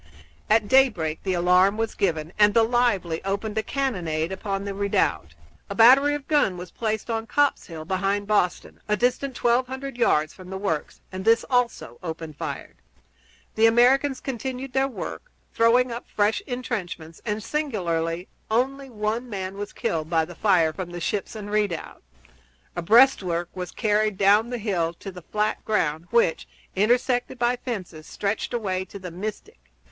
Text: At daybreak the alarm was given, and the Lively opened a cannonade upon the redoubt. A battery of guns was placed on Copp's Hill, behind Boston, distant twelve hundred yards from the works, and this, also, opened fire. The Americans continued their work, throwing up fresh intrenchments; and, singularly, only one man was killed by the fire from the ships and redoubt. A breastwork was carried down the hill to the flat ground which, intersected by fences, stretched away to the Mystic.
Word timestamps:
At 0.49 0.67
daybreak 0.67 1.21
the 1.21 1.33
alarm 1.35 1.77
was 1.77 1.93
given, 1.93 2.33
and 2.39 2.55
the 2.55 2.63
Lively 2.63 3.23
opened 3.23 3.55
a 3.59 3.61
cannonade 3.61 4.31
upon 4.31 4.63
the 4.65 4.73
redoubt. 4.73 5.35
A 5.69 5.75
battery 5.75 6.15
of 6.15 6.27
guns 6.27 6.57
was 6.57 6.71
placed 6.71 7.11
on 7.11 7.27
Copp's 7.27 7.67
Hill, 7.67 7.85
behind 7.85 8.25
Boston, 8.25 8.81
distant 8.97 9.35
twelve 9.35 9.67
hundred 9.67 9.97
yards 9.97 10.33
from 10.33 10.49
the 10.49 10.57
works, 10.57 11.01
and 11.11 11.23
this, 11.23 11.45
also, 11.51 11.99
opened 12.01 12.35
fire. 12.35 12.73
The 13.53 13.67
Americans 13.67 14.19
continued 14.21 14.73
their 14.73 14.87
work, 14.87 15.29
throwing 15.53 15.91
up 15.91 16.07
fresh 16.09 16.41
intrenchments; 16.47 17.21
and, 17.23 17.43
singularly, 17.43 18.27
only 18.49 18.89
one 18.89 19.29
man 19.29 19.55
was 19.55 19.71
killed 19.71 20.09
by 20.09 20.25
the 20.25 20.33
fire 20.33 20.73
from 20.73 20.89
the 20.89 20.99
ships 20.99 21.35
and 21.35 21.51
redoubt. 21.51 22.01
A 22.75 22.81
breastwork 22.81 23.49
was 23.53 23.69
carried 23.69 24.17
down 24.17 24.49
the 24.49 24.57
hill 24.57 24.93
to 24.95 25.11
the 25.11 25.21
flat 25.21 25.63
ground 25.63 26.07
which, 26.09 26.47
intersected 26.75 27.37
by 27.37 27.55
fences, 27.57 28.07
stretched 28.07 28.51
away 28.51 28.83
to 28.85 28.97
the 28.97 29.11
Mystic. 29.11 29.59